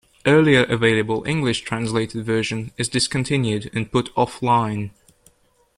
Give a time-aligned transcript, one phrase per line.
[0.25, 4.89] Earlier available English-translated version is discontinued and put offline.